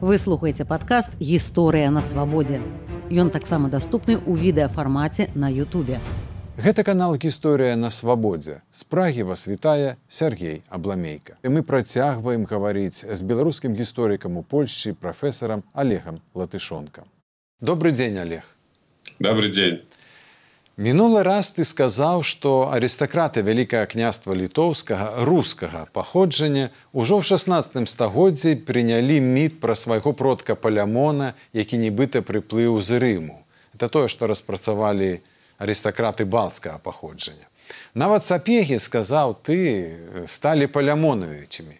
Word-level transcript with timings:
Вы 0.00 0.14
слухаеце 0.22 0.62
падкаст 0.62 1.10
гісторыя 1.18 1.90
на 1.90 2.06
свабодзе. 2.06 2.60
Ён 3.10 3.34
таксама 3.34 3.66
даступны 3.66 4.14
ў 4.14 4.38
відэафармаце 4.38 5.26
на 5.34 5.50
Ютубе. 5.50 5.98
Гэта 6.54 6.84
канал 6.86 7.18
гісторыя 7.18 7.74
на 7.74 7.90
свабодзе. 7.90 8.62
З 8.70 8.86
прагі 8.86 9.26
вас 9.26 9.48
вітае 9.50 9.98
Сергей 10.06 10.62
Абламейка. 10.70 11.34
І 11.42 11.50
мы 11.50 11.66
працягваем 11.66 12.46
гаварыць 12.46 13.02
з 13.02 13.20
беларускім 13.26 13.74
гісторыкам 13.74 14.38
у 14.38 14.46
Польшчы 14.46 14.94
прафесарам 14.94 15.66
Олегам 15.74 16.22
Латышонкам. 16.30 17.02
Добры 17.58 17.90
дзень 17.90 18.22
Олег. 18.22 18.54
Добрый 19.18 19.50
дзень. 19.50 19.82
Мінулы 20.78 21.24
раз 21.26 21.50
ты 21.50 21.64
сказаў, 21.66 22.22
што 22.22 22.70
арыстакраты 22.70 23.42
вялікае 23.42 23.82
княства 23.90 24.30
літоўскага 24.30 25.26
рускага 25.26 25.80
паходжання 25.90 26.70
ўжо 26.94 27.18
ў 27.18 27.26
16 27.26 27.82
стагоддзі 27.90 28.62
прынялі 28.62 29.18
міт 29.18 29.58
пра 29.58 29.74
свайго 29.74 30.14
продка 30.14 30.54
палямона, 30.54 31.34
які 31.50 31.82
нібыта 31.82 32.22
прыплыў 32.22 32.78
з 32.78 32.94
рыму. 33.02 33.42
Это 33.74 33.90
тое, 33.90 34.06
што 34.06 34.30
распрацавалі 34.30 35.18
арыстакраты 35.58 36.22
балскага 36.22 36.78
паходжання. 36.78 37.50
Нават 37.98 38.22
сапегі 38.22 38.78
сказаў 38.78 39.34
ты 39.42 39.98
сталі 40.30 40.70
палямонавічамі. 40.70 41.74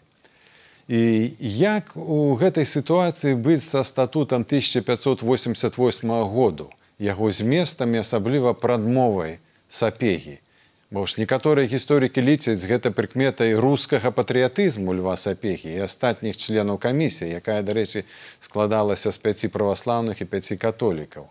І 0.91 1.31
як 1.39 1.95
у 1.95 2.35
гэтай 2.35 2.67
сітуацыі 2.67 3.39
быць 3.39 3.63
са 3.63 3.87
статутам 3.87 4.43
1588 4.43 6.11
году 6.27 6.75
яго 6.99 7.31
зместамі 7.31 8.03
асабліва 8.03 8.55
прадмовай 8.55 9.39
сапегі. 9.69 10.39
Бо 10.91 11.05
ж 11.05 11.21
некаторыя 11.21 11.69
гісторыкі 11.69 12.25
ліцяць 12.25 12.65
гэта 12.65 12.91
прыкметай 12.91 13.53
рускага 13.55 14.11
патрыятызму 14.11 14.97
льва 14.97 15.17
сапегі 15.21 15.69
і 15.69 15.85
астатніх 15.85 16.37
членаў 16.41 16.81
камісіі, 16.81 17.37
якая, 17.39 17.61
дарэчы, 17.63 18.09
складалася 18.41 19.13
з 19.13 19.19
пяці 19.21 19.53
праваслаўных 19.53 20.25
і 20.25 20.29
пяці 20.33 20.57
католікаў. 20.57 21.29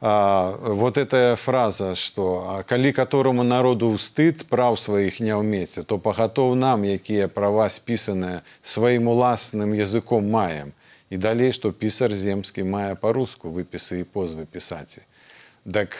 А, 0.00 0.54
вот 0.60 0.98
эта 0.98 1.34
фраза, 1.34 1.96
што 1.98 2.62
калі 2.68 2.92
катораму 2.92 3.42
народу 3.42 3.90
стыд 3.98 4.46
праў 4.46 4.78
сваіх 4.78 5.18
не 5.18 5.34
ўмеце, 5.34 5.82
то 5.82 5.98
пагатоў 5.98 6.54
нам, 6.54 6.86
якія 6.86 7.26
права 7.26 7.66
спісаныя 7.66 8.46
сваім 8.62 9.08
уласным 9.10 9.74
языком 9.74 10.30
маем 10.30 10.70
і 11.10 11.16
далей 11.16 11.52
што 11.52 11.72
пісар 11.72 12.14
земскі 12.14 12.62
мае 12.64 12.94
па-руску 12.94 13.50
выпісы 13.50 14.00
і 14.02 14.08
позвы 14.08 14.46
пісаці. 14.46 15.02
Дак 15.64 15.96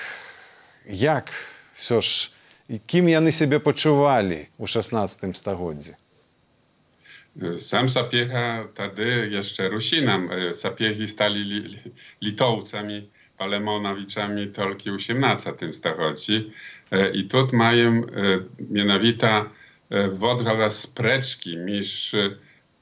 як 0.86 1.30
все 1.74 2.00
ж 2.00 2.30
кім 2.86 3.08
яны 3.08 3.30
сябе 3.30 3.58
пачувалі 3.58 4.50
ў 4.58 4.66
16 4.66 5.36
стагоддзі? 5.36 5.94
Sam 7.58 7.88
Sapiecha 7.88 8.64
wtedy 8.72 9.28
jeszcze 9.30 9.68
Rusinam. 9.68 10.30
Sapiegi 10.52 11.08
stali 11.08 11.44
li, 11.44 11.78
Litołcami, 12.22 13.08
Palemonowiczami 13.38 14.48
tylko 14.48 14.90
w 14.92 14.96
XVIII 14.96 15.72
stagодzi. 15.72 16.52
I 17.14 17.24
tu 17.24 17.48
mają 17.52 18.02
mianowita 18.70 19.50
wodgala 20.12 20.70
spreczki 20.70 21.56
między 21.56 22.36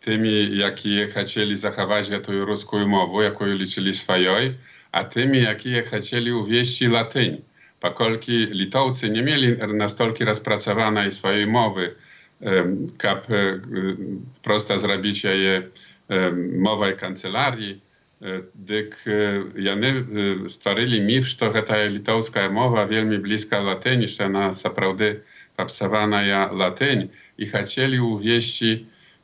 tymi, 0.05 0.56
jakie 0.56 1.06
chcieli 1.06 1.56
zachować 1.56 2.08
tę 2.08 2.33
ruską 2.33 2.86
mowę, 2.86 3.24
jaką 3.24 3.47
liczyli 3.47 3.94
swojej, 3.94 4.55
a 4.92 5.05
tymi, 5.05 5.42
jakie 5.42 5.83
chcieli 5.83 6.33
uwieść 6.33 6.80
latyń. 6.80 7.42
Pokolki 7.80 8.33
Litowcy 8.33 9.11
nie 9.11 9.22
mieli 9.22 9.56
na 9.74 9.88
stolki 9.88 10.24
rozpracowanej 10.24 11.12
swojej 11.12 11.46
mowy, 11.46 11.94
kap 12.98 13.27
prosta 14.42 14.78
zrobić 14.78 15.24
je 15.24 15.62
mowej 16.58 16.96
kancelarii, 16.96 17.80
dyk 18.55 19.05
jany 19.56 20.05
stworzyli 20.48 21.00
mit, 21.00 21.24
że 21.24 21.62
ta 21.62 21.84
litowska 21.84 22.50
mowa 22.50 22.86
wielmi 22.86 23.18
bliska 23.18 23.61
latyni, 23.61 24.08
że 24.08 24.27
ona 24.27 24.50
naprawdę 24.64 25.14
popsawana 25.56 26.23
ja 26.23 26.52
latyń 26.52 27.08
i 27.39 27.46
chcieli 27.46 28.00
uwieść 28.00 28.64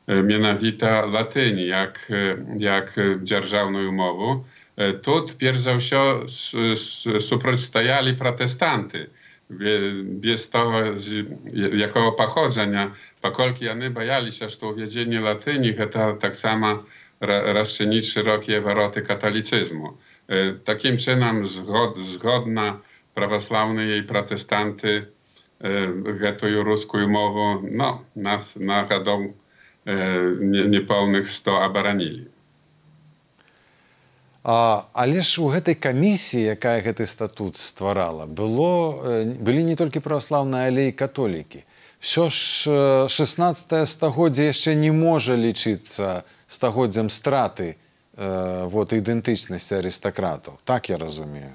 mianowita 0.08 1.06
latyni, 1.06 1.66
jak, 1.66 2.12
jak 2.58 2.94
dzierżawną 3.22 3.88
umowę. 3.88 4.42
Тут, 5.02 5.36
перш 5.38 5.58
за 5.58 5.76
все, 5.76 6.26
супротстояли 7.20 8.14
протестанти. 8.14 9.06
Без 10.02 10.46
того, 10.46 10.94
з 10.94 11.24
якого 11.54 12.12
походження, 12.12 12.92
покольки 13.20 13.68
вони 13.68 13.88
боялися, 13.88 14.48
що 14.48 14.68
уведення 14.68 15.20
латині 15.20 15.72
це 15.92 16.12
так 16.20 16.36
само 16.36 16.80
розчинить 17.20 18.04
широкі 18.04 18.58
вороти 18.58 19.02
католицизму. 19.02 19.92
Таким 20.64 20.98
чином, 20.98 21.44
згод, 21.44 21.98
згодна 21.98 22.78
православні 23.14 23.98
і 23.98 24.02
протестанти 24.02 25.06
гэтую 25.60 26.64
рускую 26.64 27.08
мову 27.08 27.60
no, 27.62 28.00
на, 28.14 28.40
на 28.56 28.82
годом 28.84 29.34
неполных 29.85 31.29
100 31.29 31.51
абаранілі. 31.51 32.27
А, 34.43 34.83
але 34.93 35.21
ж 35.21 35.41
у 35.41 35.53
гэтай 35.53 35.77
камісіі, 35.77 36.57
якая 36.57 36.81
гэты 36.81 37.05
статут 37.05 37.57
стварала, 37.61 38.25
было, 38.25 39.05
былі 39.37 39.63
не 39.63 39.75
толькі 39.77 40.01
праваслаўныя, 40.01 40.65
але 40.73 40.89
і 40.89 40.97
католікі. 40.97 41.61
Всё 42.01 42.33
ж 42.33 43.05
16 43.05 43.85
стагоддзя 43.85 44.49
яшчэ 44.49 44.73
не 44.73 44.89
можа 44.89 45.37
лічыцца 45.37 46.25
стагоддзям 46.49 47.13
страты 47.13 47.77
э, 48.17 48.65
вот, 48.65 48.93
ідэнтычнасці 48.97 49.77
арыстакратаў. 49.77 50.57
Так 50.65 50.89
я 50.89 50.97
разумею. 50.97 51.53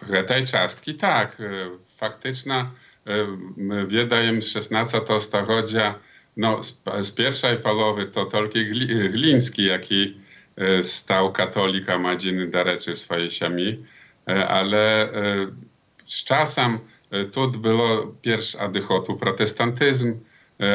Гэтай 0.00 0.48
часткі 0.48 0.96
так. 0.96 1.36
Фактычна 2.00 2.72
ведаем 3.04 4.40
z 4.40 4.48
16 4.48 5.20
стагоддзя 5.20 6.00
no, 6.36 6.62
z, 6.62 6.82
z 7.00 7.10
pierwszej 7.10 7.58
połowy 7.58 8.06
to 8.06 8.24
tylko 8.26 8.58
Gliński, 9.12 9.64
jaki 9.64 10.16
stał 10.82 11.32
katolika 11.32 11.98
madziny 11.98 12.46
da 12.46 12.62
reczy 12.62 12.96
swojej 12.96 13.30
siami, 13.30 13.84
ale 14.48 15.08
z 16.04 16.24
czasem 16.24 16.78
tu 17.32 17.50
było 17.50 18.14
pierwszy 18.22 18.60
adychotu 18.60 19.16
protestantyzm, 19.16 20.20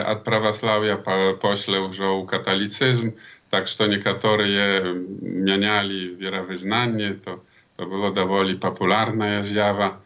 a 0.06 0.16
prawosławia 0.16 0.97
pośle 1.42 1.81
użył 1.81 2.26
katolicyzm, 2.26 3.12
tak 3.50 3.68
że 3.68 3.90
niektórzy 3.90 4.50
je 4.50 4.84
mianiali 5.22 6.18
wierowyznanie, 6.18 7.14
to, 7.26 7.40
to 7.78 7.86
było 7.86 8.12
dowoli 8.12 8.56
popularna 8.56 9.44
zjawa, 9.44 10.02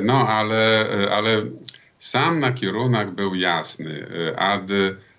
no 0.00 0.28
ale, 0.28 0.88
ale 1.10 1.42
sam 1.98 2.40
na 2.40 2.52
kierunek 2.52 3.10
był 3.10 3.34
jasny. 3.34 4.06
Ad, 4.36 4.70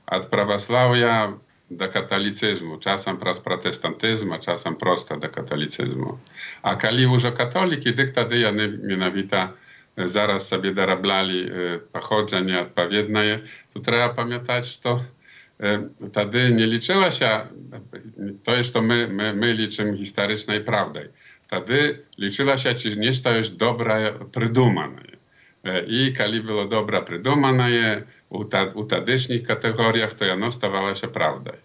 ad 0.05 0.25
prawosławia 0.25 1.33
do 1.71 1.89
katolicyzmu. 1.89 2.77
Czasem 2.77 3.17
pras 3.17 3.39
protestantyzmu, 3.39 4.33
a 4.33 4.39
czasem 4.39 4.75
prosta 4.75 5.17
do 5.17 5.29
katolicyzmu. 5.29 6.17
A 6.63 6.75
kali 6.75 7.03
już 7.03 7.23
katoliki, 7.37 7.93
dyk 7.93 8.09
wtedy 8.09 8.39
jany 8.39 8.79
mianowita 8.83 9.53
zaraz 9.97 10.47
sobie 10.47 10.73
darablali 10.73 11.49
pochodzenie 11.91 12.59
odpowiednie, 12.59 13.39
to 13.73 13.79
trzeba 13.79 14.09
pamiętać, 14.09 14.79
że 14.85 14.97
wtedy 16.09 16.51
nie 16.51 16.65
liczyła 16.65 17.11
się, 17.11 17.29
to 18.43 18.55
jest 18.55 18.73
to 18.73 18.81
my, 18.81 19.07
my, 19.07 19.33
my 19.33 19.53
liczymy 19.53 19.97
historycznej 19.97 20.61
prawdą. 20.61 20.99
Wtedy 21.47 22.03
liczyła 22.17 22.57
się, 22.57 22.73
czy 22.73 22.97
nie 22.97 23.07
jest 23.07 23.55
dobre, 23.55 24.13
przydumane. 24.31 25.16
I 25.87 26.13
kali 26.13 26.41
było 26.41 26.65
dobra 26.65 27.01
придумане 27.01 28.03
у, 28.29 28.43
та, 28.43 28.65
у 28.75 28.83
тадишніх 28.83 29.47
категоріях, 29.47 30.13
то 30.13 30.25
яно 30.25 30.51
ставалося 30.51 31.07
правдою. 31.07 31.57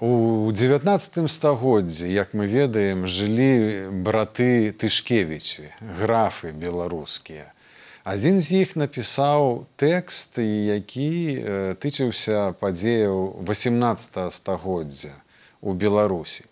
У 0.00 0.52
19 0.52 1.30
стагоддзі, 1.30 2.12
як 2.12 2.32
мы 2.32 2.48
ведаем, 2.48 3.04
жылі 3.04 3.92
браты 4.00 4.72
Тышкевічы, 4.72 5.76
графы 6.00 6.56
беларускія. 6.56 7.52
Адзін 8.00 8.40
з 8.40 8.64
іх 8.64 8.80
напісаў 8.80 9.68
тэкст, 9.76 10.40
які 10.40 11.44
тычыўся 11.76 12.56
падзеяў 12.56 13.44
18 13.44 14.32
стагоддзя 14.32 15.12
у 15.60 15.76
Беларусі. 15.76 16.48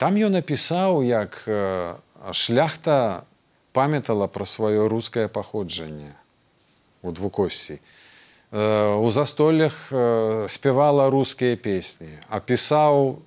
Там 0.00 0.16
ён 0.16 0.32
напісаў, 0.32 1.04
як 1.04 1.44
шляхта 2.32 3.28
памятала 3.76 4.26
пра 4.32 4.48
сваё 4.48 4.88
рускае 4.88 5.28
паходжанне 5.28 6.16
у 7.04 7.12
двукосці. 7.12 7.76
У 8.56 9.10
застоллях 9.10 9.92
спявала 10.48 11.10
рускія 11.10 11.56
песні, 11.60 12.14
апісаў 12.30 13.20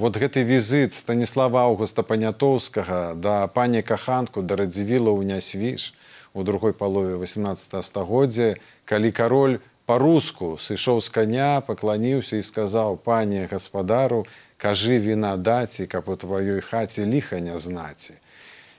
вот 0.00 0.16
гэты 0.16 0.46
візіт 0.46 0.94
станіслава 0.94 1.66
Аўгуста 1.68 2.06
панятоўскага 2.06 3.18
да 3.18 3.50
пані 3.50 3.82
каханку 3.82 4.40
да 4.40 4.56
радзівіла 4.56 5.10
ў 5.10 5.26
нясвіш 5.26 5.92
у 6.32 6.46
другой 6.46 6.72
палове 6.72 7.18
18 7.18 7.84
стагоддзя, 7.84 8.54
калі 8.88 9.10
кароль 9.12 9.58
па-руску 9.86 10.56
сышоў 10.56 11.04
з 11.04 11.08
каня, 11.12 11.60
пакланіўся 11.60 12.40
і 12.40 12.46
сказаў 12.46 12.96
пане 12.96 13.44
гаспадару, 13.50 14.24
кажы 14.56 14.96
віна 14.96 15.36
даці, 15.36 15.86
каб 15.86 16.08
у 16.08 16.16
тваёй 16.16 16.64
хаце 16.64 17.04
ліха 17.04 17.42
не 17.42 17.58
знаці. 17.58 18.14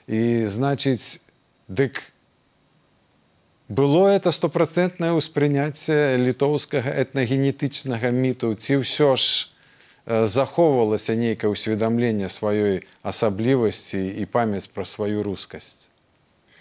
И, 0.08 0.46
значит, 0.46 1.22
дык 1.68 2.02
было 3.68 4.10
это 4.10 4.32
стопроцентнае 4.32 5.18
ўспрыняцце 5.18 6.22
літоўскага 6.22 6.94
этнагенетычнага 7.02 8.14
міту 8.14 8.54
ці 8.54 8.86
ўсё 8.86 9.18
ж 9.18 9.50
э, 10.06 10.30
захоўвалася 10.30 11.18
нейкае 11.18 11.50
ўсведамленне 11.50 12.30
сваёй 12.30 12.86
асаблівасці 13.02 13.98
і 13.98 14.24
памяць 14.30 14.70
пра 14.70 14.86
сваю 14.86 15.26
рускасць 15.26 15.90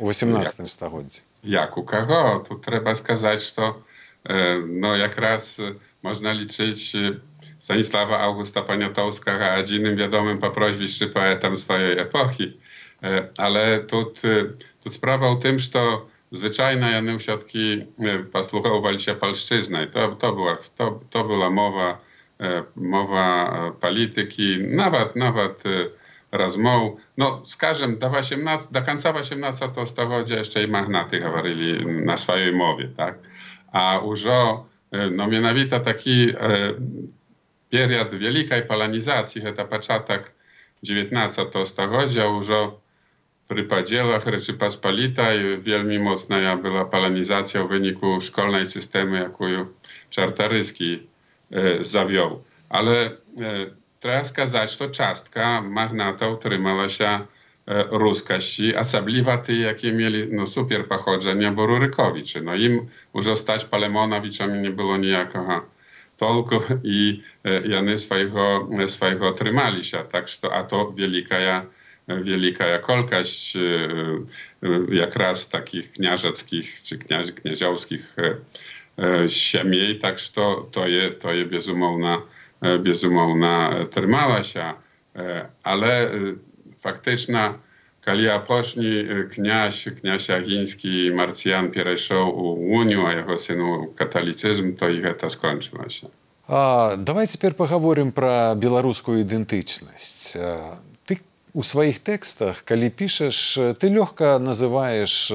у 0.00 0.08
18 0.08 0.64
стагоддзі. 0.64 1.20
Як 1.44 1.76
у 1.76 1.84
каго 1.84 2.40
тут 2.48 2.64
трэба 2.64 2.96
сказаць 2.96 3.44
что 3.44 3.84
э, 4.24 4.64
no 4.64 4.96
якраз 4.96 5.60
э, 5.60 5.76
можна 6.00 6.32
лічыць 6.32 6.96
э, 6.96 7.20
станіслава 7.60 8.24
августа 8.24 8.64
панятоўскага 8.64 9.60
адзіным 9.60 9.92
вядомым 10.00 10.40
па 10.40 10.48
прозвішчы 10.48 11.12
паэтам 11.12 11.60
сваёй 11.60 12.00
эпохі. 12.00 12.56
E, 13.02 13.28
ale 13.38 13.80
tu, 13.80 14.12
tu 14.84 14.90
sprawa 14.90 15.28
o 15.28 15.36
tym, 15.36 15.58
że 15.58 15.70
zwyczajna 16.30 16.90
jednej 16.90 17.20
siatki 17.20 17.84
e, 18.00 18.18
posłuchowali 18.18 19.00
się 19.00 19.14
polszczyzny. 19.14 19.86
To, 19.86 20.16
to, 20.16 20.32
była, 20.32 20.56
to, 20.76 21.00
to 21.10 21.24
była 21.24 21.50
mowa, 21.50 21.98
e, 22.40 22.62
mowa 22.76 23.52
polityki, 23.80 24.58
nawet, 24.60 25.16
nawet 25.16 25.62
raz 26.32 26.56
rozmów. 26.56 27.00
No, 27.16 27.42
skażem, 27.46 27.98
do, 27.98 28.10
18, 28.10 28.68
do 28.72 28.82
końca 28.82 29.14
18 29.14 29.68
to 29.68 29.86
stawodzie 29.86 30.36
jeszcze 30.36 30.62
i 30.62 30.68
magnaty 30.68 31.20
mówili 31.36 31.86
na 31.86 32.16
swojej 32.16 32.52
mowie, 32.52 32.88
tak? 32.88 33.18
A 33.72 33.98
użo, 33.98 34.66
no 35.10 35.26
mianowita 35.26 35.80
taki 35.80 36.30
e, 36.30 36.74
period 37.70 38.14
wielkiej 38.14 38.62
polonizacji, 38.62 39.42
to 39.56 39.64
początek 39.64 40.34
19 40.82 41.46
to 41.46 41.66
stawodzia, 41.66 42.28
użo 42.28 42.80
przy 43.48 43.62
podzielach 43.62 44.24
Rzeczypospolitej 44.24 45.62
wielmi 45.62 45.98
mocna 45.98 46.56
była 46.56 46.84
polonizacja 46.84 47.64
w 47.64 47.68
wyniku 47.68 48.20
szkolnej 48.20 48.66
systemu, 48.66 49.14
jaką 49.14 49.44
Czartaryski 50.10 51.06
e, 51.52 51.84
zawiął. 51.84 52.42
Ale 52.68 52.92
e, 53.04 53.10
trzeba 54.00 54.24
skazać, 54.24 54.78
to 54.78 54.88
czastka 54.88 55.62
magnata 55.62 56.28
utrzymała 56.28 56.88
się 56.88 57.04
e, 57.08 57.88
a 58.76 58.80
osobliwa 58.80 59.38
ty, 59.38 59.56
jakie 59.56 59.92
mieli 59.92 60.28
no, 60.32 60.46
super 60.46 60.88
pochodzenie, 60.88 61.50
bo 61.50 61.66
Rurykowiczy. 61.66 62.40
No 62.40 62.54
im 62.54 62.86
już 63.14 63.38
stać 63.38 63.64
Palemonowiczami 63.64 64.58
nie 64.60 64.70
było 64.70 64.96
nijakiego 64.96 65.74
tolku 66.16 66.56
i 66.84 67.22
e, 67.44 67.68
jany 67.68 67.98
swojego, 67.98 68.68
e, 68.82 68.88
swojego 68.88 69.32
trzymali 69.32 69.84
się. 69.84 69.98
Tak, 70.12 70.26
a 70.52 70.62
to 70.62 70.92
wielka 70.92 71.38
ja 71.38 71.66
wielka 72.07 72.79
kolkaść 72.79 73.57
jak 74.91 75.15
raz 75.15 75.49
takich 75.49 75.91
kniażeckich 75.91 76.83
czy 76.83 76.97
kniazi, 76.97 77.33
knieziowskich 77.33 78.15
siemiej, 79.27 79.99
tak 79.99 80.19
że 80.19 80.29
to, 80.31 80.67
to, 80.71 80.87
je, 80.87 81.11
to 81.11 81.33
je 81.33 81.45
bezumowna, 81.45 82.21
bezumowna 82.79 83.75
trzymała 83.91 84.43
się, 84.43 84.73
ale 85.63 86.11
faktyczna 86.79 87.59
Kalia 88.01 88.39
Poszni, 88.39 89.05
kniaź, 89.31 89.85
kniaź 90.01 90.29
Jagiński, 90.29 91.11
Marcjan 91.11 91.71
перейшов 91.71 92.33
у 92.33 92.53
Унию, 92.53 93.05
а 93.05 93.13
его 93.13 93.37
сыну 93.37 93.93
католицизм, 93.95 94.75
то 94.75 94.89
и 94.89 95.01
это 95.01 95.29
скончилось. 95.29 96.01
А, 96.47 96.95
давай 96.95 97.27
теперь 97.27 97.53
поговорим 97.53 98.11
про 98.11 98.55
белорусскую 98.55 99.21
идентичность. 99.21 100.35
У 101.54 101.62
своих 101.62 102.02
текстах, 102.02 102.66
калі 102.66 102.90
пішаш, 102.90 103.38
ты 103.78 103.86
лёгка 103.86 104.42
называеш 104.42 105.30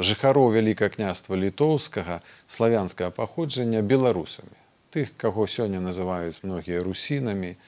жыхароў 0.00 0.48
вялікае 0.56 0.88
княства 0.88 1.36
літоўскага 1.36 2.24
славянскага 2.48 3.12
паходжання 3.12 3.84
беларусамі. 3.84 4.56
Тых, 4.88 5.12
каго 5.20 5.44
сёння 5.44 5.84
называюць 5.84 6.40
многія 6.48 6.80
русінамі, 6.80 7.60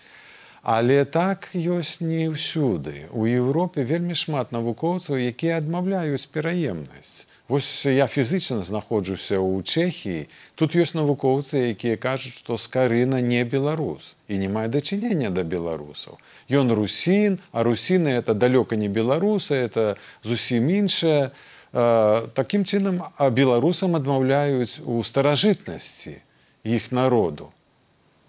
Але 0.67 1.05
так 1.05 1.55
ёсць 1.55 2.03
не 2.03 2.27
ўсюды. 2.27 3.07
У 3.15 3.23
Еўропе 3.23 3.85
вельмі 3.87 4.19
шмат 4.19 4.51
навукоўцаў, 4.51 5.15
якія 5.15 5.63
адмаўляюць 5.63 6.27
пераемнасць. 6.27 7.31
Вось 7.49 7.87
я 7.87 8.07
фізычна 8.11 8.63
знаходжуся 8.67 9.39
ў 9.39 9.63
Чэхіі. 9.63 10.27
Тут 10.59 10.75
ёсць 10.75 10.99
навукоўцы, 10.99 11.73
якія 11.73 11.97
кажуць, 11.97 12.35
што 12.35 12.59
скарына 12.59 13.23
не 13.23 13.45
беларус 13.47 14.17
і 14.27 14.39
не 14.43 14.51
мае 14.51 14.67
дачынення 14.67 15.31
да 15.31 15.47
беларусаў. 15.47 16.19
Ён 16.51 16.75
русін, 16.75 17.39
а 17.53 17.63
русіны 17.63 18.11
это 18.19 18.35
далёка 18.35 18.75
не 18.75 18.89
беларусы, 18.91 19.55
это 19.55 19.95
зусім 20.27 20.67
іншае. 20.67 21.31
Такім 21.73 22.67
чынам 22.67 23.03
беларусам 23.31 23.95
адмаўляюць 23.95 24.83
у 24.83 25.03
старажытнасці 25.07 26.19
іх 26.65 26.91
народу. 26.91 27.53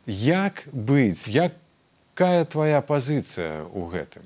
Як 0.05 0.67
быць, 0.69 1.25
як 1.25 1.57
Якая 2.17 2.45
твоя 2.49 2.81
пазіцыя 2.81 3.61
ў 3.69 3.93
гэтым? 3.93 4.25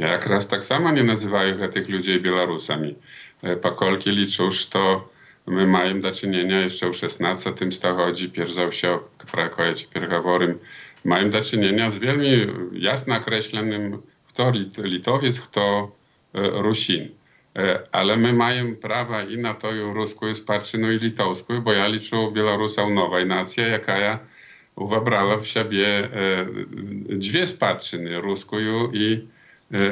Ja 0.00 0.16
якраз 0.16 0.48
таксама 0.48 0.88
не 0.96 1.04
называю 1.04 1.52
гэтых 1.60 1.84
людзей 1.92 2.16
беларусамі. 2.16 2.96
E, 3.42 3.56
pakolki 3.56 4.10
już 4.38 4.66
to 4.66 5.08
my 5.46 5.66
mają 5.66 6.00
do 6.00 6.12
czynienia 6.12 6.60
jeszcze 6.60 6.90
w 6.90 7.04
XVI 7.04 7.72
stuleciu, 7.72 8.30
pierwszy 8.30 8.72
się 8.72 8.98
prakojecie 9.32 9.86
piergaworym, 9.86 10.58
mają 11.04 11.30
do 11.30 11.40
czynienia 11.40 11.90
z 11.90 11.98
wielmi 11.98 12.46
jasno 12.72 13.16
określonym, 13.16 14.02
kto 14.28 14.52
Litowiec, 14.78 15.40
kto 15.40 15.92
e, 16.34 16.62
Rusin. 16.62 17.08
E, 17.56 17.78
ale 17.92 18.16
my 18.16 18.32
mamy 18.32 18.76
prawa 18.76 19.22
i 19.22 19.38
na 19.38 19.54
to 19.54 19.72
i 19.72 19.80
rusku, 19.80 20.28
i 20.28 20.34
sparczynu, 20.34 20.92
i 20.92 20.98
litowsku, 20.98 21.52
bo 21.62 21.72
ja 21.72 21.88
liczę 21.88 22.16
Białorusa 22.32 22.88
nowej 22.88 23.26
nacja, 23.26 23.66
jaka 23.66 23.98
ja 23.98 24.18
uwabrała 24.76 25.38
w 25.38 25.46
siebie 25.46 26.08
dwie 27.08 27.46
sparczyny, 27.46 28.20
ruską 28.20 28.56
i 28.92 29.28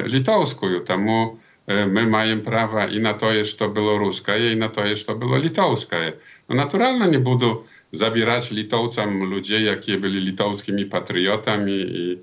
litowską. 0.04 0.66
Tamu 0.86 1.38
my 1.67 2.07
mamy 2.07 2.37
prawa 2.37 2.87
i 2.87 2.99
na 2.99 3.13
to, 3.13 3.45
że 3.45 3.57
to 3.57 3.69
było 3.69 3.97
ruskie, 3.97 4.53
i 4.53 4.55
na 4.55 4.69
to, 4.69 4.95
że 4.95 5.05
to 5.05 5.15
było 5.15 5.37
litowskie. 5.37 6.13
No 6.49 6.55
naturalnie 6.55 7.07
nie 7.07 7.19
będę 7.19 7.55
zabierać 7.91 8.51
litowcom 8.51 9.19
ludzi, 9.19 9.63
jakie 9.63 9.97
byli 9.97 10.19
litowskimi 10.19 10.85
patriotami 10.85 11.73
i, 11.73 12.17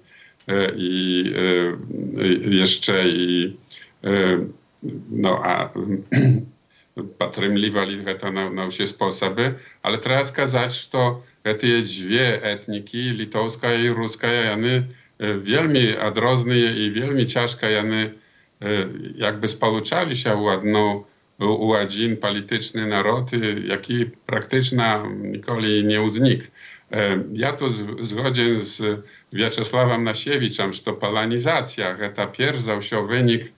i, 0.76 1.34
i 2.46 2.56
jeszcze 2.56 3.08
i 3.08 3.56
no 5.10 5.40
a 5.44 5.70
patrymliwali 7.18 8.04
to 8.20 8.32
na, 8.32 8.50
na 8.50 8.70
wszystkie 8.70 8.96
sposoby, 8.96 9.54
ale 9.82 9.98
trzeba 9.98 10.24
сказать, 10.24 10.72
że 10.72 11.54
te 11.54 11.82
dwie 11.82 12.42
etniki, 12.42 13.10
litowska 13.10 13.74
i 13.74 13.88
ruska, 13.88 14.28
jany 14.32 14.86
wielmi 15.42 15.96
odrozne 15.96 16.58
i 16.58 16.92
wielmi 16.92 17.26
ciężka, 17.26 17.70
jany 17.70 18.14
jakby 19.14 19.48
spaluczali 19.48 20.16
się 20.16 20.36
u 20.36 20.50
jedną 20.50 21.04
u 21.38 21.74
jeden 21.74 22.16
polityczny 22.16 22.86
naród, 22.86 23.30
jaki 23.64 24.06
praktycznie 24.26 25.02
nigdy 25.14 25.82
nie 25.82 26.02
uznik. 26.02 26.50
Ja 27.32 27.52
tu 27.52 27.68
zgodzę 28.00 28.60
z 28.60 29.02
Wiaczesławem 29.32 30.04
Nasiewiczem, 30.04 30.72
że 30.72 30.82
to 30.82 30.92
polonizacja, 30.92 32.10
to 32.14 32.26
pierwsza 32.26 32.82
się 32.82 33.06
wynik 33.06 33.52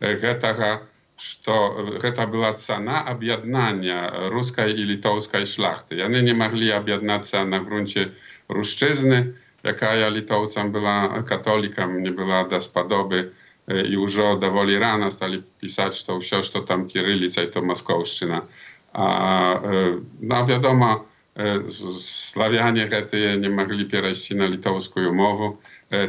гэтага, 0.00 0.82
что 1.16 1.98
гэта 2.02 2.26
была 2.26 2.52
цана 2.52 3.04
аб'яднання 3.06 4.28
рускай 4.34 4.74
і 4.74 4.82
літоўскай 4.90 5.46
шляхты. 5.46 5.94
Яны 5.94 6.22
не 6.26 6.34
маглі 6.34 6.74
аб'яднацца 6.74 7.44
на 7.44 7.62
грунце 7.62 8.10
рушчызны, 8.48 9.38
якая 9.62 10.10
літоўцам 10.10 10.72
была 10.72 11.22
католікам, 11.22 12.02
не 12.02 12.10
была 12.10 12.42
даспадобы 12.48 13.32
E, 13.67 13.87
już 13.87 14.15
dowoli 14.15 14.79
rana 14.79 15.11
stali 15.11 15.43
pisać 15.61 16.03
to 16.03 16.19
wciąż 16.19 16.49
to 16.49 16.61
tam 16.61 16.87
kirylica 16.87 17.43
i 17.43 17.47
to 17.47 17.61
moskowszczyna. 17.61 18.41
A 18.93 19.55
e, 19.55 19.61
no 20.21 20.45
wiadomo, 20.45 21.05
e, 21.35 21.71
Slawianie 21.99 22.87
gety 22.87 23.37
nie 23.39 23.49
mogli 23.49 23.85
pierać 23.85 24.29
na 24.31 24.45
litowską 24.45 25.13
mowę, 25.13 25.51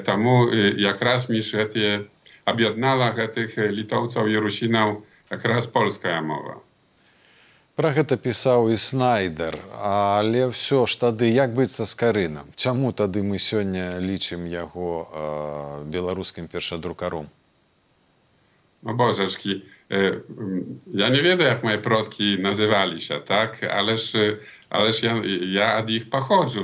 tamu 0.04 0.46
jak 0.76 1.02
raz 1.02 1.28
miż 1.28 1.52
gety 1.52 2.04
об'яднала 2.48 3.12
гэтых 3.12 3.58
літоўцаў 3.58 4.28
і 4.28 4.40
русінаў 4.44 5.04
якраз 5.30 5.66
польская 5.66 6.20
мова. 6.24 6.58
Пра 7.78 7.92
гэта 7.94 8.16
пісаў 8.18 8.72
і 8.74 8.76
снайдер, 8.76 9.54
але 9.78 10.48
ўсё 10.50 10.82
ж 10.90 10.98
тады 10.98 11.30
як 11.30 11.54
быцца 11.54 11.86
з 11.86 11.94
карынам. 11.94 12.48
Чаму 12.58 12.90
тады 12.90 13.22
мы 13.22 13.38
сёння 13.38 14.02
лічым 14.02 14.50
яго 14.50 15.06
э, 15.06 15.84
беларускім 15.86 16.50
першадрукаром? 16.50 17.30
No 18.82 18.94
bożeczki, 18.94 19.62
ja 20.94 21.08
nie 21.08 21.22
wiem 21.22 21.38
jak 21.40 21.64
moje 21.64 21.78
protki 21.78 22.36
nazywali 22.40 23.00
się, 23.00 23.20
tak? 23.20 23.64
Ależ 23.64 24.12
ależ 24.70 25.02
ja, 25.02 25.14
ja 25.52 25.78
od 25.78 25.90
ich 25.90 26.10
pochodzę. 26.10 26.60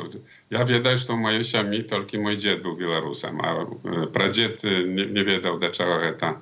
Ja 0.51 0.65
wiedział, 0.65 0.97
że 0.97 1.17
moje 1.17 1.45
siami, 1.45 1.85
tylko 1.85 2.19
mój 2.19 2.37
dziad 2.37 2.63
był 2.63 2.77
Białorusem, 2.77 3.41
a 3.41 3.67
pradzied 4.13 4.63
nie, 4.87 5.07
nie 5.07 5.25
wiedział, 5.25 5.59
dlaczego 5.59 6.01
to 6.21 6.39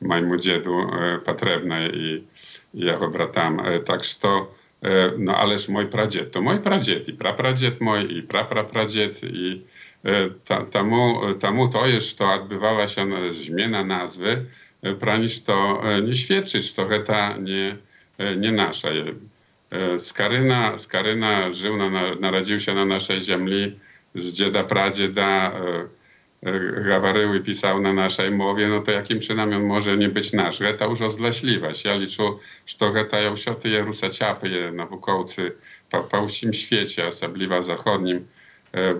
mojemu 0.00 0.36
dziedu 0.36 0.90
potrzebne 1.24 1.88
i 1.88 2.24
jego 2.74 3.08
bratam. 3.08 3.62
Tak, 3.84 4.04
że 4.04 4.28
no 5.18 5.36
ależ 5.36 5.68
mój 5.68 5.86
pradzied, 5.86 6.32
to 6.32 6.42
mój 6.42 6.60
pradzied 6.60 7.08
i 7.08 7.12
prapradzied 7.12 7.80
mój 7.80 8.18
i 8.18 8.22
praprapradzied 8.22 9.20
i 9.24 9.62
ta, 10.44 10.64
temu, 10.64 11.20
temu 11.40 11.68
to 11.68 11.86
jest, 11.86 12.18
to 12.18 12.32
odbywała 12.32 12.88
się 12.88 13.32
zmiana 13.32 13.84
nazwy, 13.84 14.44
praniż 15.00 15.42
to 15.42 15.82
nie 16.02 16.14
świadczyć, 16.14 16.74
to 16.74 16.88
ta 17.06 17.36
nie, 17.36 17.76
nie 18.36 18.52
nasza. 18.52 18.88
Skaryna, 19.98 20.78
Skaryna 20.78 21.52
żył, 21.52 21.76
na, 21.76 22.14
narodził 22.20 22.60
się 22.60 22.74
na 22.74 22.84
naszej 22.84 23.20
ziemi 23.20 23.78
z 24.14 24.32
dzieda, 24.32 24.64
pradzieda, 24.64 25.52
gawaryły 26.84 27.40
pisał 27.40 27.80
na 27.80 27.92
naszej 27.92 28.30
mowie, 28.30 28.68
no 28.68 28.80
to 28.80 28.92
jakim 28.92 29.18
przynajmniej 29.18 29.60
on 29.60 29.66
może 29.66 29.96
nie 29.96 30.08
być 30.08 30.32
nasz. 30.32 30.58
Geta 30.60 30.84
już 30.84 31.02
ozleśliwać. 31.02 31.84
Ja 31.84 31.94
liczę, 31.94 32.22
że 32.66 32.76
to 32.78 32.92
geta 32.92 33.20
ją 33.20 33.36
sioty 33.36 33.68
je 33.68 33.82
rusaciapy, 33.82 34.48
je 34.48 34.72
naukowcy 34.72 35.52
po, 35.90 36.02
po 36.02 36.28
świecie, 36.52 37.06
osobliwa 37.06 37.62
zachodnim, 37.62 38.26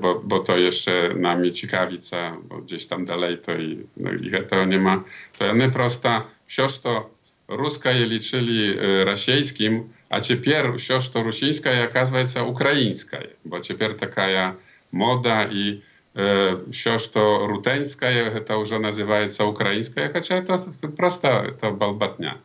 bo, 0.01 0.21
bo 0.23 0.39
to 0.39 0.57
jeszcze 0.57 1.09
nami 1.15 1.51
ciekawica, 1.51 2.37
bo 2.43 2.57
gdzieś 2.57 2.87
tam 2.87 3.05
dalej 3.05 3.37
to 3.37 3.55
i, 3.55 3.87
no 3.97 4.11
i 4.11 4.31
to 4.49 4.65
nie 4.65 4.79
ma, 4.79 5.03
to 5.37 5.55
nie 5.55 5.69
prosta, 5.69 6.23
wciąż 6.47 6.79
to 6.79 7.09
ruska 7.47 7.91
je 7.91 8.05
liczyli 8.05 8.75
rasiejskim, 9.05 9.89
a 10.11 10.19
теперь 10.19 10.75
все, 10.77 10.99
что 10.99 11.23
российское, 11.23 11.85
оказывается 11.85 12.43
украинское. 12.43 13.29
Bo 13.45 13.61
теперь 13.61 13.93
такая 13.93 14.57
мода 14.91 15.47
и 15.49 15.83
э, 16.15 16.65
все, 16.71 16.99
что 16.99 17.47
рутенское, 17.47 18.29
это 18.29 18.57
уже 18.57 18.77
называется 18.77 19.45
украинское, 19.45 20.09
хотя 20.09 20.35
это 20.35 20.57
просто 20.97 21.27
это 21.47 21.71
балбатня. 21.71 22.37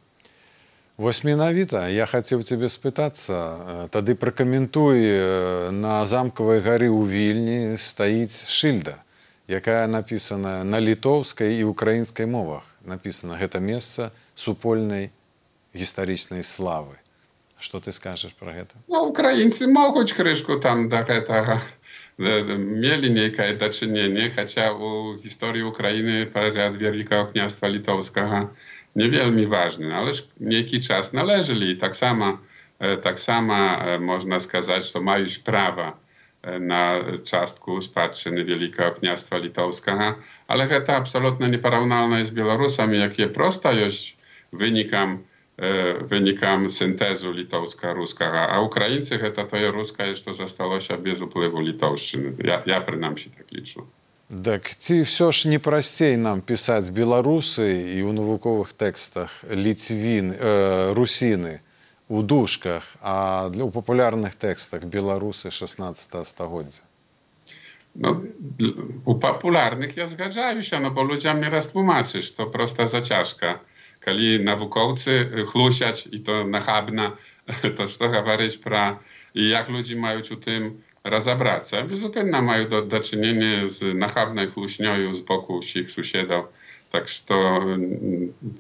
Вось 1.02 1.24
менавіта 1.26 1.88
я 1.90 2.06
хацеў 2.06 2.44
цябе 2.46 2.68
спытацца. 2.70 3.90
Тады 3.90 4.14
пракаментуй 4.14 5.02
на 5.74 6.06
замкавай 6.06 6.62
гары 6.62 6.94
ў 6.94 7.02
вільні 7.10 7.60
стаіць 7.82 8.46
шыльда 8.46 9.02
якая 9.50 9.90
напісана 9.90 10.62
на 10.64 10.78
літоўскай 10.78 11.58
і 11.58 11.74
украінскай 11.74 12.30
мовах. 12.30 12.62
Напісана 12.86 13.34
гэта 13.42 13.58
месца 13.58 14.14
супольнай 14.38 15.10
гістарычнай 15.74 16.46
славы. 16.46 17.02
Что 17.58 17.82
ты 17.82 17.92
скажешь 17.92 18.38
про 18.38 18.54
это? 18.54 18.78
Ну, 18.88 19.10
украинцы 19.10 19.66
могут 19.66 20.14
крышку 20.14 20.62
там 20.62 20.86
до 20.90 21.02
этого 21.02 21.62
mieli 22.18 23.10
niekaj 23.10 23.58
doczynienie, 23.58 24.30
chociaż 24.30 24.72
u 24.78 25.18
historii 25.18 25.64
Ukrainy 25.64 26.26
period 26.26 26.78
Wielkiego 26.78 27.26
Kniastwa 27.26 27.68
Litowskiego 27.68 28.48
niewielmi 28.96 29.48
ważny, 29.48 29.90
no, 29.90 29.96
ale 29.96 30.12
jaki 30.40 30.80
czas 30.80 31.14
należeli 31.14 31.72
i 31.72 31.78
tak 31.78 31.96
sama, 31.96 32.38
e, 32.80 32.98
tak 32.98 33.20
sama 33.20 33.86
e, 33.86 34.00
można 34.00 34.40
skazać 34.40 34.92
Tomariusz 34.92 35.40
Prawa 35.40 35.98
e, 36.42 36.60
na 36.60 36.96
czastku 37.24 37.82
spadczyny 37.82 38.46
Wielkiego 38.46 38.92
Pniastwa 38.92 39.38
Litowskiego, 39.38 40.16
ale 40.48 40.82
ta 40.82 40.96
absolutnie 40.96 41.48
nieporównalna 41.48 42.20
jest 42.20 42.32
z 42.32 42.34
Białorusami, 42.34 43.00
jakie 43.00 43.28
prosta 43.28 43.72
jest 43.72 44.22
wynikam 44.54 45.24
wynikam 46.02 46.70
syntezu 46.70 47.32
litowska-ruska, 47.32 48.48
a 48.50 48.62
Ukraińcy 48.62 49.20
to 49.50 49.58
je 49.58 49.72
ruska 49.72 50.06
jeszcze 50.06 50.34
zostało 50.34 50.80
się 50.80 50.98
bez 50.98 51.22
upływu 51.22 51.62
litowszczyny. 51.62 52.34
Ja, 52.44 52.64
ja 52.66 52.82
przynajmniej 52.82 53.26
tak 53.38 53.52
liczę. 53.52 53.82
Дык 54.32 54.72
ці 54.72 55.04
ўсё 55.04 55.36
ж 55.36 55.52
не 55.52 55.60
прасцей 55.60 56.16
нам 56.16 56.40
пісаць 56.40 56.88
беларусы 56.96 57.68
і 57.68 58.00
ў 58.00 58.16
навуковых 58.16 58.72
тэкстах 58.72 59.44
ліцвін 59.52 60.32
э, 60.32 60.96
русіны 60.96 61.60
у 62.08 62.24
душках, 62.24 62.96
а 63.04 63.52
для 63.52 63.68
у 63.68 63.72
папулярных 63.76 64.40
тэкстах 64.40 64.88
беларусы 64.88 65.52
16 65.52 66.24
стагоддзя. 66.24 66.88
No, 67.96 68.24
u 69.04 69.16
popularnych 69.20 69.98
ja 69.98 70.08
zgadzałem 70.08 70.64
się, 70.64 70.80
no 70.80 70.92
bo 70.92 71.04
ludziom 71.04 71.42
nie 71.42 71.50
raz 71.50 71.70
tłumaczysz, 71.70 72.32
to 72.32 72.48
prosta 72.48 72.88
zaciaszka. 72.88 73.60
Kali 74.00 74.40
naukowcy 74.40 75.44
chlusiać 75.52 76.08
i 76.12 76.20
to 76.20 76.48
nachabna, 76.48 77.18
to 77.78 77.88
co 77.88 78.10
gawaryć 78.10 78.58
pra... 78.58 79.00
I 79.36 79.50
jak 79.50 79.70
ludzie 79.70 79.96
mają 79.96 80.20
u 80.20 80.36
tym 80.36 80.82
разабрацца 81.05 81.83
безупынна 81.83 82.41
маю 82.41 82.69
да, 82.69 82.83
дачыненне 82.83 83.69
з 83.69 83.93
нахабнай 83.95 84.49
хлуснёю 84.51 85.13
з 85.13 85.21
боку 85.29 85.61
ўсіх 85.61 85.91
суседаў 85.91 86.49
так 86.91 87.09
што 87.09 87.37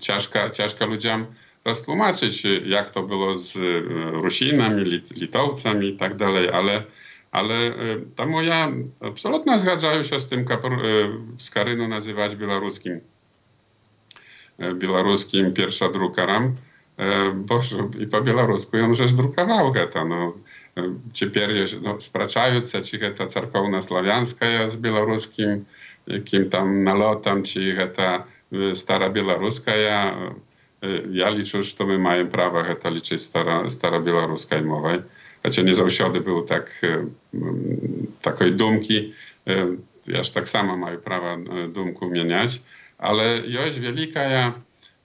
цяжка 0.01 0.49
цяжка 0.51 0.87
людзям 0.87 1.27
растлумачыць 1.67 2.47
як 2.71 2.95
то 2.95 3.03
было 3.03 3.35
з 3.35 3.59
русінамі 4.23 4.87
літоўцамі 5.23 5.89
і 5.89 5.97
так 5.99 6.17
далей 6.17 6.49
ale 6.49 6.87
ale 7.31 7.57
temu 8.17 8.43
ja 8.43 8.73
absolutnie 9.01 9.59
zgadzają 9.59 10.03
się 10.03 10.21
z 10.21 10.29
tym 10.29 10.45
Skarynu 11.39 11.89
nazywać 11.89 12.37
białoruskim 12.37 13.01
białoruskim 14.75 15.53
pierwsza 15.53 15.89
drukarem, 15.89 16.57
bo 17.35 17.61
i 18.01 18.07
po 18.07 18.21
białorusku 18.23 18.77
on 18.77 18.91
już 18.91 19.13
drukował 19.13 19.75
to. 19.93 20.05
No, 20.05 20.33
Теперь 21.15 21.65
no, 21.81 21.97
спрачаюцца 22.05 22.85
ці 22.85 23.01
гэта 23.01 23.25
царкоўна 23.33 23.81
славянская 23.81 24.69
з 24.69 24.77
беларускім 24.77 25.65
якім 26.05 26.53
там 26.53 26.85
налотам 26.85 27.49
ці 27.49 27.65
гэта 27.81 28.29
старабеларуская 28.77 30.37
я 31.17 31.31
лічу 31.33 31.65
што 31.65 31.89
мы 31.89 31.97
маем 31.97 32.29
права 32.29 32.61
гэта 32.69 32.93
лічыць 32.93 33.25
стара 33.25 33.65
старабеларускай 33.73 34.61
мовай 34.61 35.01
хаця 35.41 35.65
не 35.65 35.73
заўсёды 35.73 36.21
быў 36.21 36.45
так 36.45 36.69
такой 38.21 38.53
думкі 38.53 39.17
я 39.49 40.23
ж 40.23 40.29
таксама 40.37 40.77
маю 40.77 41.01
права 41.01 41.41
думку 41.73 42.13
мяняць 42.13 42.61
ale 43.01 43.49
joś 43.49 43.81
wielka, 43.81 44.53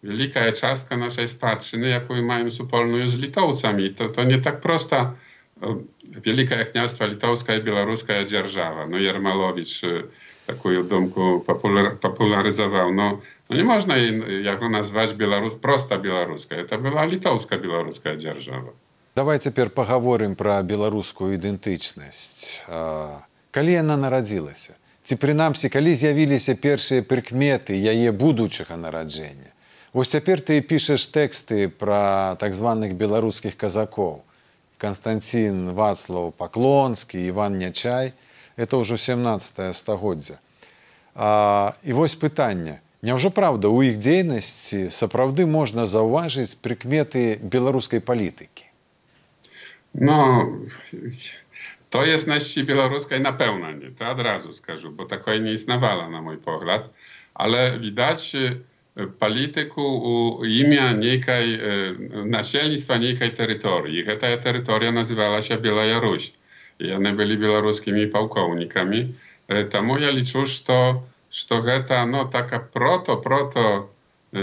Wielika 0.06 0.52
частка 0.52 0.96
naszej 0.96 1.28
spadczyny, 1.28 1.88
jaką 1.88 2.22
mamy 2.22 2.50
supolną 2.50 3.08
z 3.08 3.14
Litowcami. 3.14 3.94
To, 3.94 4.08
to 4.08 4.24
nie 4.24 4.38
tak 4.38 4.60
prosta 4.60 5.14
Великое 6.24 6.64
княство 6.64 7.06
Литовская 7.06 7.58
и 7.58 7.62
Белорусская 7.62 8.24
держава. 8.24 8.86
Ну, 8.86 8.98
Ярмалович 8.98 9.82
такую 10.46 10.84
думку 10.84 11.44
популяризовал. 12.00 12.92
Но, 12.92 13.20
но 13.48 13.56
не 13.56 13.62
можно 13.62 13.92
его 13.94 14.68
назвать 14.68 15.14
Белорус, 15.14 15.54
просто 15.54 15.96
белорусская. 15.98 16.60
Это 16.60 16.78
была 16.78 17.06
литовско-белорусская 17.06 18.16
держава. 18.16 18.72
Давай 19.16 19.38
цяпер 19.38 19.70
пагаворым 19.70 20.36
пра 20.36 20.62
беларускую 20.62 21.34
ідэнтычнасць. 21.40 22.68
Калі 23.50 23.72
яна 23.72 23.96
нарадзілася? 23.96 24.76
Ці 25.02 25.16
прынамсі, 25.16 25.72
калі 25.72 25.94
з'явіліся 25.96 26.54
першыя 26.60 27.00
прыкметы 27.00 27.72
яе 27.72 28.12
будучага 28.12 28.76
нараджэння? 28.76 29.55
Вось 29.96 30.12
цяпер 30.12 30.42
ты 30.44 30.60
пішаш 30.60 31.08
тэксты 31.08 31.72
пра 31.72 32.36
так 32.36 32.52
званых 32.52 32.92
беларускіх 33.00 33.56
казакоў. 33.56 34.20
Канстанцін 34.76 35.72
Вацлаў 35.72 36.36
паклонскі 36.36 37.16
Іван 37.16 37.56
нячай. 37.56 38.12
Это 38.60 38.76
ўжо 38.76 39.00
17 39.00 39.72
стагоддзя 39.72 40.36
і 41.16 41.96
вось 41.96 42.12
пытанне. 42.12 42.84
Няўжо 43.00 43.32
праўда 43.32 43.72
у 43.72 43.80
іх 43.80 43.96
дзейнасці 43.96 44.92
сапраўды 44.92 45.48
можна 45.48 45.88
заўважыць 45.88 46.60
прыкметы 46.60 47.40
беларускай 47.40 48.04
палітыкі? 48.04 48.68
No, 49.96 50.44
to 51.88 52.04
jest 52.04 52.28
na 52.28 52.36
wsi 52.36 52.68
białoruskiej 52.68 53.20
na 53.20 53.32
pełno 53.32 53.72
nie, 53.72 53.96
to 53.96 54.04
od 54.04 54.20
razu 54.20 54.52
skażę, 54.52 54.92
bo 54.92 55.06
takoje 55.08 55.40
nie 55.40 55.52
istniała 55.52 56.08
na 56.08 56.20
mój 56.20 56.36
pogląd, 56.36 56.84
ale 57.34 57.80
widać 57.80 58.36
y, 58.97 59.07
polityku 59.07 59.81
u 59.81 60.45
imię 60.45 60.93
niejkaj, 60.99 61.53
y, 61.53 62.25
nasielnictwa 62.25 62.97
niejkaj 62.97 63.33
terytorii. 63.33 63.99
I 63.99 64.17
ta 64.17 64.37
terytoria 64.37 64.91
nazywała 64.91 65.41
się 65.41 65.57
Białoruś. 65.57 66.31
I 66.79 66.91
one 66.91 67.13
byli 67.13 67.37
białoruskimi 67.37 68.07
pułkownikami. 68.07 69.13
Y, 69.51 69.65
Temu 69.65 69.97
ja 69.97 70.09
liczę, 70.09 70.45
że 70.45 70.63
to, 70.63 71.01
że 71.31 71.47
to 71.47 72.05
no, 72.05 72.25
taka 72.25 72.59
proto, 72.59 73.17
proto 73.17 73.89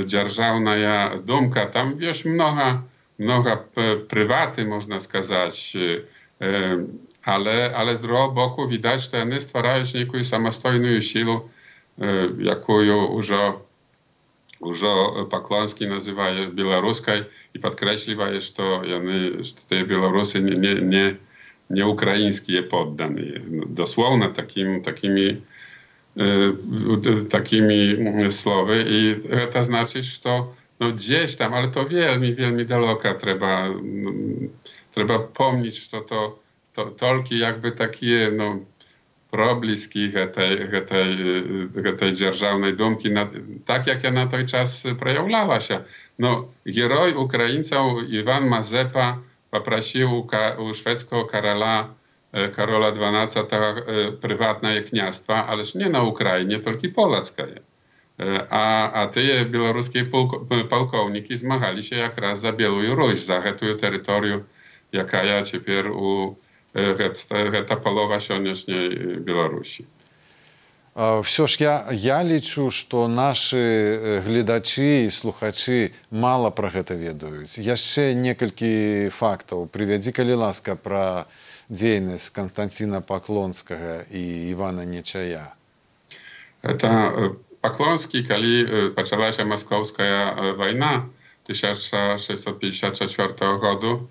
dzierżawna 0.07 0.77
ja 0.77 1.11
dumka. 1.25 1.67
Tam 1.67 1.97
wiesz, 1.97 2.25
mnoga, 2.25 2.83
mnoga 3.19 3.59
prywaty, 4.09 4.65
można 4.65 5.01
сказać, 5.01 5.77
ale, 7.25 7.73
ale 7.77 7.97
z 7.97 8.01
drugiego 8.01 8.29
boku 8.29 8.69
widać, 8.69 9.11
że 9.11 9.23
one 9.23 9.41
stwarają 9.41 9.85
jakąś 9.95 10.27
samostojną 10.27 11.01
siłę, 11.01 11.41
jaką 12.39 12.81
już 12.81 13.33
już 14.66 14.82
Paklonski 15.30 15.88
nazywa 15.88 16.28
białoruską 16.54 17.12
i 17.54 17.60
podkreśliwa, 17.60 18.34
że 18.42 18.54
to 18.54 18.76
one, 18.76 19.44
że 19.44 19.54
te 19.70 19.86
Białorusy 19.86 20.42
nie, 20.42 20.56
nie, 20.56 20.76
nie, 20.82 21.16
nieukraińskie 21.70 22.64
poddane. 22.64 23.22
Dosłownie 23.68 24.30
takim, 24.30 24.82
takimi 24.82 25.42
takimi 27.30 27.96
słowy 28.30 28.86
i 28.90 29.16
to 29.52 29.64
znaczy, 29.64 30.04
że 30.04 30.20
to 30.20 30.54
no 30.80 30.92
gdzieś 30.92 31.36
tam, 31.36 31.54
ale 31.54 31.68
to 31.68 31.86
wielmi, 31.86 32.36
wielmi 32.36 32.66
daleko 32.66 33.14
trzeba, 33.14 33.70
trzeba 34.92 35.20
pomnieć, 35.20 35.90
że 35.90 36.02
to, 36.02 36.40
to 36.98 37.24
jakby 37.32 37.72
takie 37.72 38.32
no, 38.38 38.60
проблиски 39.33 40.09
гэтай, 40.09 40.57
гэтай, 40.73 41.09
гэтай 41.75 42.13
дзяржаўнай 42.17 42.73
думкі 42.73 43.13
на, 43.13 43.29
так 43.69 43.87
як 43.87 44.05
яна 44.05 44.25
той 44.27 44.47
час 44.49 44.87
праяўлялася 45.01 45.85
но 46.19 46.51
герой 46.67 47.15
украінцаў 47.15 48.03
Іван 48.09 48.49
Мазепа 48.51 49.23
папрасіў 49.51 50.11
у, 50.21 50.23
у 50.65 50.75
шведского 50.75 51.25
караля 51.25 51.95
Karola 52.33 52.93
XII 52.93 54.19
prywatne 54.21 54.83
kniastwa, 54.83 55.47
ależ 55.49 55.75
nie 55.75 55.89
na 55.89 56.03
Ukrainie, 56.03 56.59
tylko 56.59 56.89
polskie. 56.95 57.61
A, 58.51 58.93
a 58.93 59.07
te 59.07 59.45
białoruskie 59.45 60.05
pułkowniki 60.69 61.37
zmagali 61.37 61.85
się 61.85 61.97
jak 61.97 62.19
raz 62.19 62.41
za 62.41 62.53
Białą 62.53 62.95
Ruś, 62.95 63.19
za 63.19 63.43
tę 63.43 63.75
terytorium, 63.75 64.45
jaka 64.93 65.25
ja 65.25 65.43
teraz 65.43 65.87
u 65.93 66.37
ta 66.74 67.76
polowa 67.76 68.20
сённяшняй 68.20 69.20
Беларусі. 69.20 69.86
Все 70.96 71.48
ж 71.48 71.58
я, 71.60 71.86
я 71.92 72.24
лічу, 72.24 72.70
што 72.70 73.08
нашы 73.08 74.22
гледачы 74.22 75.06
і 75.06 75.10
слухачы 75.10 75.92
мала 76.12 76.52
пра 76.54 76.70
гэта 76.70 76.94
ведаюць. 76.94 77.58
Яшчэ 77.58 78.14
некалькі 78.14 79.10
фактаў 79.10 79.66
прывядзі 79.74 80.14
калі 80.14 80.46
ласка 80.46 80.78
пра 80.78 81.26
дзейнасць 81.74 82.30
Константина 82.30 83.02
Паклонскага 83.02 84.06
і 84.14 84.54
Івана 84.54 84.86
Нечая. 84.86 85.58
Это 86.62 87.34
Паклонскі, 87.66 88.22
калі 88.30 88.94
пачалася 88.94 89.50
маскоўская 89.50 90.54
вайна 90.54 91.10
1654 91.50 93.58
году, 93.58 94.06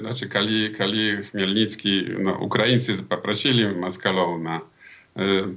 znaczy 0.00 0.28
Kali, 0.28 0.70
Kali 0.70 1.22
Chmielnicki, 1.22 2.04
no, 2.18 2.32
Ukraińcy 2.32 3.02
poprosili 3.02 3.68
Moskalow 3.68 4.40
na 4.40 4.60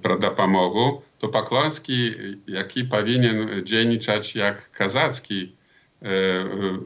prawda, 0.02 0.30
pomogu, 0.30 1.02
to 1.20 1.28
Pakloński, 1.28 2.12
jaki 2.48 2.84
powinien 2.84 3.50
dzienniczać 3.64 4.36
jak 4.36 4.72
kazacki 4.72 5.56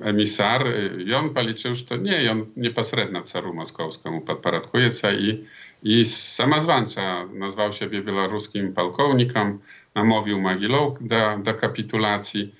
emisar, 0.02 0.66
i 1.06 1.13
on 1.13 1.30
policzył, 1.30 1.75
że 1.75 1.86
to 1.86 1.98
nie, 1.98 2.32
on 2.32 2.46
nieposrednio 2.58 3.22
caru 3.22 3.54
moskowskiemu 3.54 4.22
podporządkuje 4.22 4.92
się 4.92 5.13
i, 5.13 5.46
i 5.84 6.06
samozwańcza 6.06 7.25
nazwał 7.34 7.74
siebie 7.74 8.02
białoruskim 8.02 8.74
pułkownikiem, 8.74 9.60
namówił 9.96 10.42
Mogilow 10.42 10.94
do, 11.02 11.38
do 11.44 11.54
kapitulacji. 11.54 12.56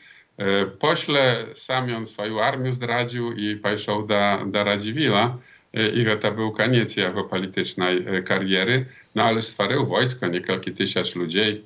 Pośle 0.80 1.46
sam 1.54 1.96
on 1.96 2.08
swoją 2.08 2.42
armię 2.42 2.74
zdradził 2.74 3.32
i 3.32 3.56
pojechał 3.56 4.08
do, 4.08 4.16
do 4.46 4.63
Radziwila 4.63 5.38
i 5.74 6.06
to 6.22 6.32
był 6.32 6.52
koniec 6.52 6.98
jego 6.98 7.24
politycznej 7.24 8.06
kariery, 8.25 8.86
no 9.16 9.24
ale 9.24 9.42
stworzył 9.42 9.86
wojsko, 9.86 10.28
niekielki 10.28 10.72
tysiąc 10.72 11.16
ludzi. 11.16 11.66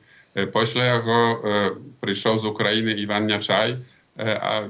Pośle 0.53 0.95
jego 0.95 1.41
przyszedł 2.01 2.37
z 2.37 2.45
Ukrainy 2.45 2.93
Iwan 2.93 3.25
Niaczaj, 3.25 3.77
a 4.41 4.61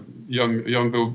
on, 0.43 0.63
on 0.77 0.91
był 0.91 1.13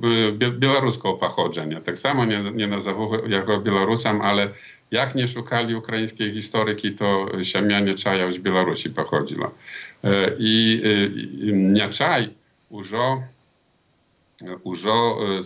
białoruskiego 0.59 1.15
pochodzenia. 1.15 1.81
Tak 1.81 1.99
samo 1.99 2.25
nie, 2.25 2.41
nie 2.55 2.67
nazywał 2.67 3.29
jego 3.29 3.61
Białorusem, 3.61 4.21
ale 4.21 4.49
jak 4.91 5.15
nie 5.15 5.29
szukali 5.29 5.75
ukraińskiej 5.75 6.33
historyki, 6.33 6.93
to 6.93 7.27
siemianie 7.43 7.95
Czaja 7.95 8.31
z 8.31 8.39
Białorusi 8.39 8.91
pochodziło. 8.91 9.55
I, 10.39 10.83
i 11.41 11.53
Niaczaj 11.53 12.29
уже, 12.72 13.28
уже 14.64 15.42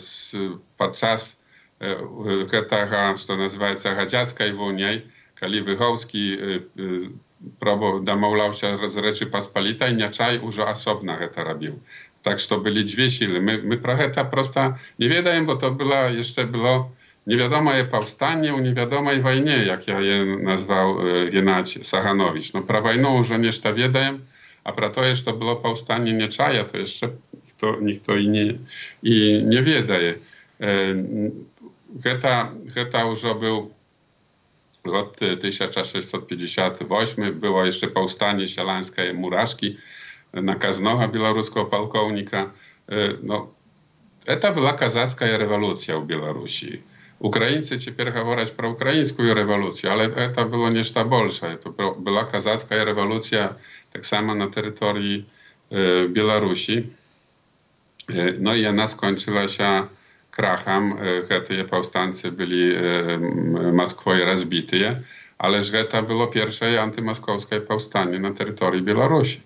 подчас 0.78 1.42
гэтага 1.82 3.18
што 3.18 3.38
называецца 3.38 3.98
гадзяцкай 3.98 4.54
войнай 4.54 5.02
калі 5.40 5.62
выгоўскі 5.66 6.24
дамаўляўся 8.06 8.78
з 8.78 9.06
рэчы 9.06 9.26
паспалітай 9.34 9.98
нячай 9.98 10.38
ужо 10.38 10.70
асобна 10.70 11.18
гэта 11.18 11.44
рабіў 11.48 11.80
так 12.22 12.38
што 12.40 12.62
былі 12.62 12.86
дзве 12.86 13.10
сілы 13.10 13.42
мы, 13.42 13.58
мы 13.66 13.78
пра 13.82 13.98
гэта 13.98 14.26
проста 14.30 14.78
не 15.00 15.08
ведаем 15.08 15.50
бо 15.50 15.56
то 15.56 15.72
было 15.72 16.14
яшчэ 16.14 16.46
было 16.46 16.92
невядомае 17.26 17.90
паўстанне 17.90 18.54
ў 18.54 18.62
невядомай 18.62 19.22
вайне 19.26 19.58
як 19.66 19.90
я 19.90 19.98
е 19.98 20.38
назваў 20.52 21.02
Геннадзь 21.34 21.82
саганнович 21.82 22.54
но 22.54 22.62
пра 22.62 22.86
вайну 22.86 23.18
ўжо 23.18 23.42
нешта 23.42 23.74
ведаем 23.74 24.22
a 24.22 24.22
про 24.22 24.35
to, 24.73 25.15
że 25.15 25.23
to 25.23 25.33
było 25.33 25.57
powstanie 25.57 26.13
Nieczaja, 26.13 26.65
to 26.65 26.79
jeszcze 26.79 27.09
to, 27.59 27.77
nikt 27.81 28.07
to 28.07 28.17
i 28.17 28.29
nie, 28.29 28.55
i 29.03 29.43
nie 29.47 29.63
wiedzie. 29.63 30.15
Geta, 31.91 32.53
geta 32.75 33.03
już 33.03 33.23
był 33.23 33.71
od 34.85 35.17
1658 35.41 37.41
było 37.41 37.65
jeszcze 37.65 37.89
powstanie 37.89 38.49
sielańskie 38.49 39.13
Muraszki 39.13 39.77
na 40.33 40.55
Kaznocha, 40.55 41.09
białoruskiego 41.09 41.65
pułkownika. 41.65 42.53
No, 43.23 43.55
to 44.41 44.53
była 44.53 44.73
kazacka 44.73 45.37
rewolucja 45.37 46.01
w 46.01 46.07
Białorusi. 46.07 46.83
Ukraińcy 47.19 47.79
теперь 47.79 48.11
говорят 48.11 48.53
про 48.57 48.71
украинскую 48.71 49.35
революцию, 49.35 49.93
ale 49.93 50.05
это 50.07 50.45
было 50.45 50.69
нечто 50.69 51.05
большее. 51.05 51.55
Это 51.55 51.71
была 51.71 52.25
казацкая 52.25 52.85
революция 52.85 53.57
tak 53.93 54.05
samo 54.05 54.35
na 54.35 54.47
terytorii 54.47 55.25
Białorusi. 56.09 56.87
No 58.41 58.55
i 58.55 58.67
ona 58.67 58.89
skończyła 58.89 59.49
się 59.49 59.87
krachem. 60.31 60.95
Te 61.49 61.65
powstańcy 61.65 62.33
byli 62.33 62.77
Moskwą 63.73 64.13
rozbite, 64.25 65.03
ale 65.39 65.63
że 65.63 65.85
to 65.85 66.03
było 66.03 66.27
pierwsze 66.27 66.83
antymoskowskie 66.83 67.61
powstanie 67.61 68.19
na 68.19 68.33
terytorii 68.33 68.83
Białorusi. 68.83 69.41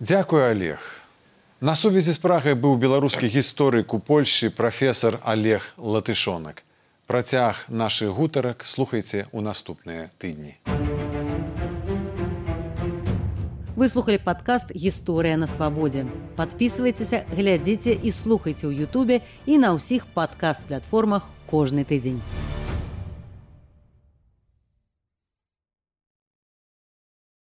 Dziękuję, 0.00 0.44
Олег. 0.44 1.00
На 1.60 1.76
сувязі 1.76 2.12
з 2.12 2.18
Прагай 2.18 2.52
быў 2.54 2.76
беларускі 2.76 3.26
гісторык 3.26 3.94
у 3.94 3.98
Польшчы 3.98 4.50
прафесор 4.50 5.18
Олег 5.24 5.72
Латышонак. 5.78 6.65
Працяг 7.06 7.70
нашых 7.70 8.10
гутарак 8.18 8.66
слухайце 8.66 9.30
ў 9.30 9.38
наступныя 9.38 10.10
тыдні. 10.18 10.58
Вы 13.78 13.86
слухали 13.86 14.18
падкаст 14.18 14.74
гісторыя 14.74 15.38
на 15.38 15.46
свабодзе. 15.46 16.02
Падпісвайцеся, 16.34 17.22
глядзіце 17.30 17.94
і 17.94 18.10
слухайце 18.10 18.66
ў 18.66 18.90
Ютубе 18.90 19.22
і 19.46 19.54
на 19.62 19.70
ўсіх 19.78 20.10
падкаст-платформах 20.18 21.30
кожны 21.46 21.86
тыдзень. 21.86 22.18